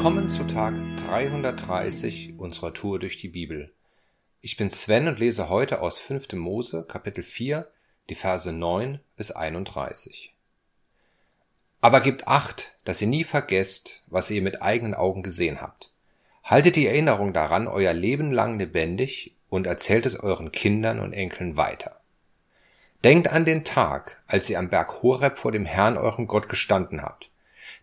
[0.00, 3.70] Willkommen zu Tag 330 unserer Tour durch die Bibel.
[4.40, 6.32] Ich bin Sven und lese heute aus 5.
[6.36, 7.70] Mose, Kapitel 4,
[8.08, 10.34] die Verse 9 bis 31.
[11.82, 15.92] Aber gebt acht, dass ihr nie vergesst, was ihr mit eigenen Augen gesehen habt.
[16.44, 21.58] Haltet die Erinnerung daran euer Leben lang lebendig und erzählt es euren Kindern und Enkeln
[21.58, 22.00] weiter.
[23.04, 27.02] Denkt an den Tag, als ihr am Berg Horeb vor dem Herrn eurem Gott gestanden
[27.02, 27.28] habt.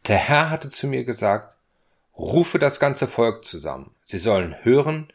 [0.08, 1.57] Der Herr hatte zu mir gesagt,
[2.18, 3.92] Rufe das ganze Volk zusammen.
[4.02, 5.08] Sie sollen hören,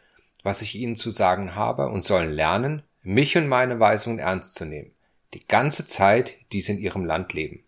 [0.45, 4.65] was ich ihnen zu sagen habe und sollen lernen, mich und meine Weisungen ernst zu
[4.65, 4.93] nehmen,
[5.35, 7.65] die ganze Zeit, die sie in ihrem Land leben.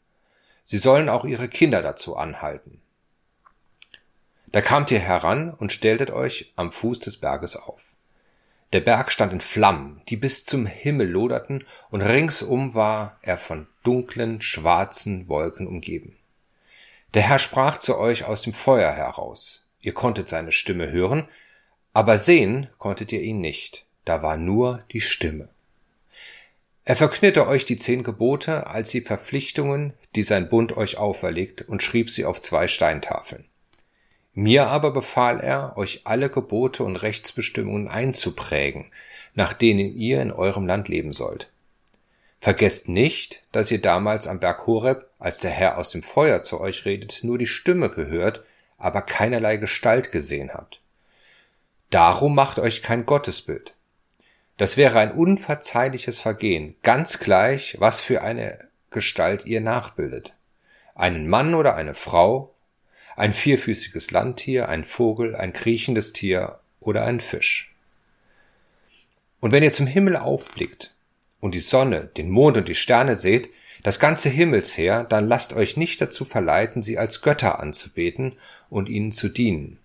[0.62, 2.80] Sie sollen auch ihre Kinder dazu anhalten.
[4.46, 7.82] Da kamt ihr heran und stelltet euch am Fuß des Berges auf.
[8.72, 13.66] Der Berg stand in Flammen, die bis zum Himmel loderten, und ringsum war er von
[13.82, 16.16] dunklen, schwarzen Wolken umgeben.
[17.14, 19.66] Der Herr sprach zu euch aus dem Feuer heraus.
[19.80, 21.28] Ihr konntet seine Stimme hören,
[21.92, 23.86] aber sehen konntet ihr ihn nicht.
[24.04, 25.48] Da war nur die Stimme.
[26.84, 31.82] Er verknitterte euch die zehn Gebote als die Verpflichtungen, die sein Bund euch auferlegt, und
[31.82, 33.44] schrieb sie auf zwei Steintafeln.
[34.34, 38.90] Mir aber befahl er, euch alle Gebote und Rechtsbestimmungen einzuprägen,
[39.34, 41.48] nach denen ihr in eurem Land leben sollt.
[42.44, 46.60] Vergesst nicht, dass ihr damals am Berg Horeb, als der Herr aus dem Feuer zu
[46.60, 48.44] euch redet, nur die Stimme gehört,
[48.76, 50.82] aber keinerlei Gestalt gesehen habt.
[51.88, 53.72] Darum macht euch kein Gottesbild.
[54.58, 60.34] Das wäre ein unverzeihliches Vergehen, ganz gleich, was für eine Gestalt ihr nachbildet.
[60.94, 62.54] Einen Mann oder eine Frau,
[63.16, 67.74] ein vierfüßiges Landtier, ein Vogel, ein kriechendes Tier oder ein Fisch.
[69.40, 70.93] Und wenn ihr zum Himmel aufblickt,
[71.44, 73.50] und die Sonne, den Mond und die Sterne seht,
[73.82, 78.32] das ganze Himmelsheer, dann lasst euch nicht dazu verleiten, sie als Götter anzubeten
[78.70, 79.78] und ihnen zu dienen.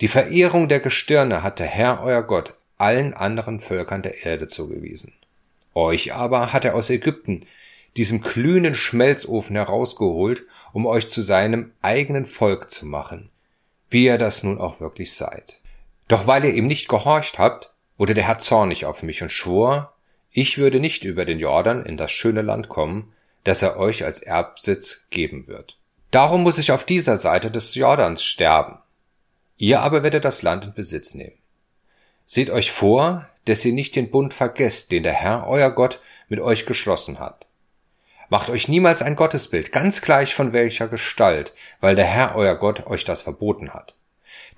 [0.00, 5.12] Die Verehrung der Gestirne hat der Herr euer Gott allen anderen Völkern der Erde zugewiesen.
[5.74, 7.46] Euch aber hat er aus Ägypten,
[7.96, 13.30] diesem glühenden Schmelzofen herausgeholt, um euch zu seinem eigenen Volk zu machen,
[13.90, 15.58] wie ihr das nun auch wirklich seid.
[16.06, 19.95] Doch weil ihr ihm nicht gehorcht habt, wurde der Herr zornig auf mich und schwor,
[20.36, 23.10] ich würde nicht über den Jordan in das schöne Land kommen,
[23.44, 25.78] das er euch als Erbsitz geben wird.
[26.10, 28.76] Darum muss ich auf dieser Seite des Jordans sterben.
[29.56, 31.38] Ihr aber werdet das Land in Besitz nehmen.
[32.26, 36.40] Seht euch vor, dass ihr nicht den Bund vergesst, den der Herr, euer Gott, mit
[36.40, 37.46] euch geschlossen hat.
[38.28, 42.86] Macht euch niemals ein Gottesbild, ganz gleich von welcher Gestalt, weil der Herr, euer Gott,
[42.86, 43.94] euch das verboten hat.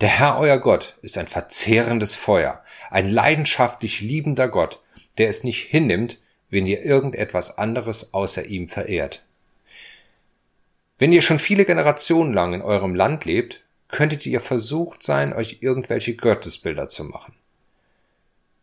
[0.01, 4.81] Der Herr, euer Gott, ist ein verzehrendes Feuer, ein leidenschaftlich liebender Gott,
[5.19, 6.19] der es nicht hinnimmt,
[6.51, 9.25] wenn ihr irgendetwas anderes außer ihm verehrt.
[10.99, 15.59] Wenn ihr schon viele Generationen lang in eurem Land lebt, könntet ihr versucht sein, euch
[15.61, 17.35] irgendwelche Gottesbilder zu machen.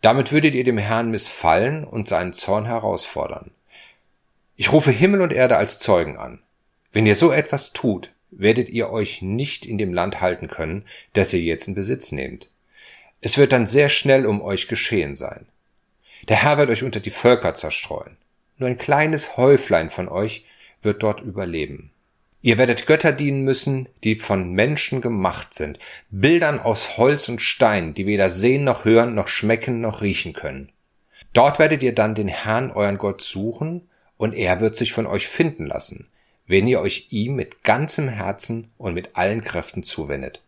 [0.02, 3.52] Damit würdet ihr dem Herrn missfallen und seinen Zorn herausfordern.
[4.56, 6.40] Ich rufe Himmel und Erde als Zeugen an.
[6.92, 11.34] Wenn ihr so etwas tut, werdet ihr euch nicht in dem Land halten können, das
[11.34, 12.50] ihr jetzt in Besitz nehmt.
[13.22, 15.48] Es wird dann sehr schnell um euch geschehen sein.
[16.28, 18.18] Der Herr wird euch unter die Völker zerstreuen.
[18.58, 20.46] Nur ein kleines Häuflein von euch
[20.82, 21.92] wird dort überleben.
[22.42, 25.80] Ihr werdet Götter dienen müssen, die von Menschen gemacht sind,
[26.12, 30.72] Bildern aus Holz und Stein, die weder sehen noch hören noch schmecken noch riechen können.
[31.34, 35.28] Dort werdet ihr dann den Herrn euren Gott suchen, und er wird sich von euch
[35.28, 36.08] finden lassen,
[36.48, 40.42] wenn ihr euch ihm mit ganzem Herzen und mit allen Kräften zuwendet.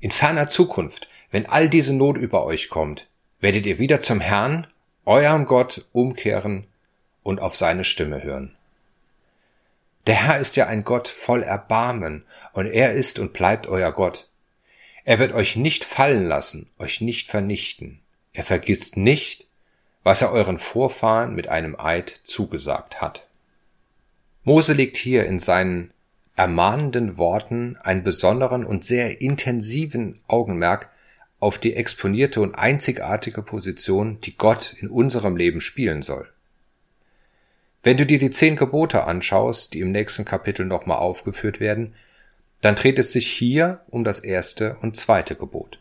[0.00, 3.08] In ferner Zukunft, wenn all diese Not über euch kommt,
[3.40, 4.68] werdet ihr wieder zum Herrn
[5.08, 6.66] eurem Gott umkehren
[7.22, 8.54] und auf seine Stimme hören.
[10.06, 14.28] Der Herr ist ja ein Gott voll Erbarmen, und er ist und bleibt euer Gott.
[15.04, 18.00] Er wird euch nicht fallen lassen, euch nicht vernichten.
[18.34, 19.46] Er vergisst nicht,
[20.02, 23.26] was er euren Vorfahren mit einem Eid zugesagt hat.
[24.44, 25.92] Mose legt hier in seinen
[26.36, 30.90] ermahnenden Worten einen besonderen und sehr intensiven Augenmerk
[31.40, 36.28] auf die exponierte und einzigartige Position, die Gott in unserem Leben spielen soll.
[37.82, 41.94] Wenn du dir die zehn Gebote anschaust, die im nächsten Kapitel nochmal aufgeführt werden,
[42.60, 45.78] dann dreht es sich hier um das erste und zweite Gebot.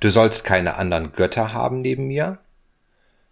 [0.00, 2.38] Du sollst keine anderen Götter haben neben mir.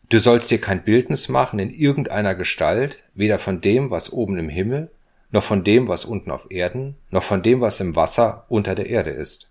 [0.08, 4.48] Du sollst dir kein Bildnis machen in irgendeiner Gestalt, weder von dem, was oben im
[4.48, 4.90] Himmel,
[5.32, 8.86] noch von dem, was unten auf Erden, noch von dem, was im Wasser unter der
[8.86, 9.50] Erde ist.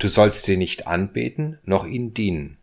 [0.00, 2.56] Du sollst sie nicht anbeten, noch ihnen dienen.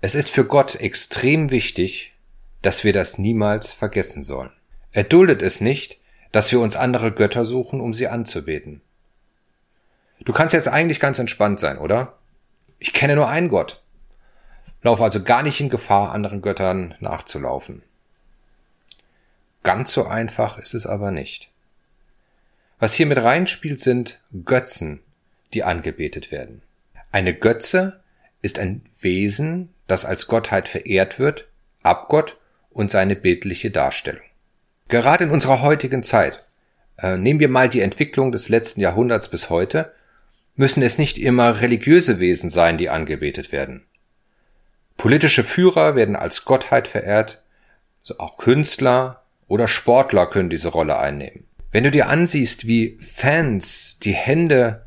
[0.00, 2.14] Es ist für Gott extrem wichtig,
[2.62, 4.50] dass wir das niemals vergessen sollen.
[4.90, 5.98] Er duldet es nicht,
[6.32, 8.80] dass wir uns andere Götter suchen, um sie anzubeten.
[10.24, 12.14] Du kannst jetzt eigentlich ganz entspannt sein, oder?
[12.78, 13.82] Ich kenne nur einen Gott.
[14.80, 17.82] Laufe also gar nicht in Gefahr, anderen Göttern nachzulaufen.
[19.62, 21.50] Ganz so einfach ist es aber nicht.
[22.78, 25.02] Was hier mit reinspielt, sind Götzen,
[25.54, 26.62] die angebetet werden.
[27.12, 28.00] Eine Götze
[28.42, 31.48] ist ein Wesen, das als Gottheit verehrt wird,
[31.82, 32.36] Abgott
[32.70, 34.22] und seine bildliche Darstellung.
[34.88, 36.44] Gerade in unserer heutigen Zeit,
[36.98, 39.92] äh, nehmen wir mal die Entwicklung des letzten Jahrhunderts bis heute,
[40.54, 43.86] müssen es nicht immer religiöse Wesen sein, die angebetet werden.
[44.96, 47.42] Politische Führer werden als Gottheit verehrt,
[48.02, 51.44] so auch Künstler oder Sportler können diese Rolle einnehmen.
[51.70, 54.85] Wenn du dir ansiehst, wie Fans die Hände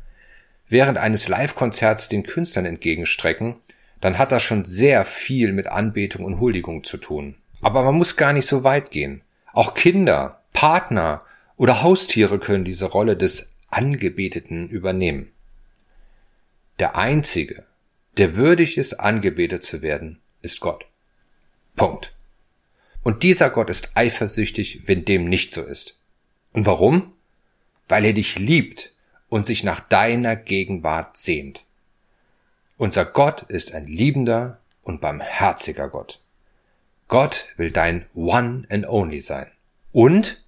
[0.70, 3.56] während eines Live-Konzerts den Künstlern entgegenstrecken,
[4.00, 7.36] dann hat das schon sehr viel mit Anbetung und Huldigung zu tun.
[7.60, 9.20] Aber man muss gar nicht so weit gehen.
[9.52, 11.22] Auch Kinder, Partner
[11.56, 15.32] oder Haustiere können diese Rolle des Angebeteten übernehmen.
[16.78, 17.66] Der Einzige,
[18.16, 20.86] der würdig ist, angebetet zu werden, ist Gott.
[21.76, 22.14] Punkt.
[23.02, 25.98] Und dieser Gott ist eifersüchtig, wenn dem nicht so ist.
[26.52, 27.12] Und warum?
[27.88, 28.92] Weil er dich liebt
[29.30, 31.64] und sich nach deiner Gegenwart sehnt.
[32.76, 36.20] Unser Gott ist ein liebender und barmherziger Gott.
[37.08, 39.50] Gott will dein One and Only sein.
[39.92, 40.44] Und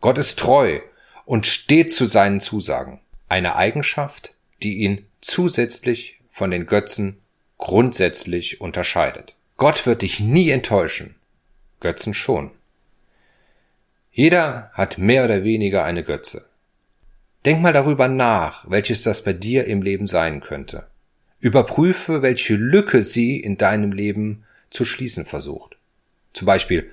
[0.00, 0.80] Gott ist treu
[1.24, 3.00] und steht zu seinen Zusagen.
[3.28, 7.20] Eine Eigenschaft, die ihn zusätzlich von den Götzen
[7.58, 9.34] grundsätzlich unterscheidet.
[9.56, 11.14] Gott wird dich nie enttäuschen.
[11.80, 12.50] Götzen schon.
[14.12, 16.46] Jeder hat mehr oder weniger eine Götze.
[17.44, 20.86] Denk mal darüber nach, welches das bei dir im Leben sein könnte.
[21.40, 25.76] Überprüfe, welche Lücke sie in deinem Leben zu schließen versucht.
[26.32, 26.90] Zum Beispiel,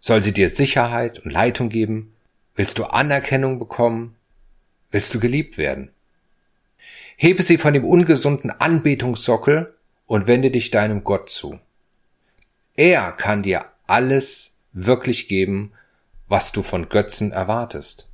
[0.00, 2.14] soll sie dir Sicherheit und Leitung geben?
[2.54, 4.16] Willst du Anerkennung bekommen?
[4.90, 5.90] Willst du geliebt werden?
[7.16, 9.74] Hebe sie von dem ungesunden Anbetungssockel
[10.06, 11.60] und wende dich deinem Gott zu.
[12.74, 15.72] Er kann dir alles wirklich geben,
[16.28, 18.09] was du von Götzen erwartest.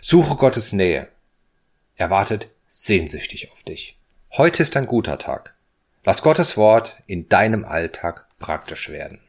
[0.00, 1.08] Suche Gottes Nähe.
[1.96, 3.98] Er wartet sehnsüchtig auf dich.
[4.32, 5.54] Heute ist ein guter Tag.
[6.04, 9.20] Lass Gottes Wort in deinem Alltag praktisch werden.